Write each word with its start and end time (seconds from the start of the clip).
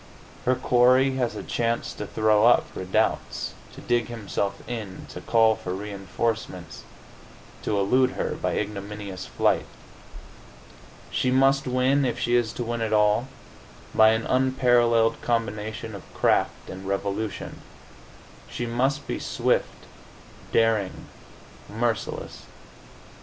Her 0.45 0.55
quarry 0.55 1.11
has 1.17 1.35
a 1.35 1.43
chance 1.43 1.93
to 1.93 2.07
throw 2.07 2.47
up 2.47 2.65
redoubts, 2.75 3.53
to 3.75 3.81
dig 3.81 4.07
himself 4.07 4.67
in, 4.67 5.05
to 5.09 5.21
call 5.21 5.55
for 5.55 5.75
reinforcements, 5.75 6.81
to 7.61 7.77
elude 7.77 8.13
her 8.13 8.33
by 8.33 8.53
ignominious 8.57 9.27
flight. 9.27 9.67
She 11.11 11.29
must 11.29 11.67
win, 11.67 12.03
if 12.03 12.17
she 12.17 12.33
is 12.35 12.51
to 12.53 12.63
win 12.63 12.81
at 12.81 12.93
all, 12.93 13.27
by 13.93 14.13
an 14.13 14.25
unparalleled 14.25 15.21
combination 15.21 15.93
of 15.93 16.11
craft 16.15 16.67
and 16.71 16.87
resolution. 16.87 17.61
She 18.49 18.65
must 18.65 19.05
be 19.05 19.19
swift, 19.19 19.85
daring, 20.51 21.05
merciless. 21.69 22.45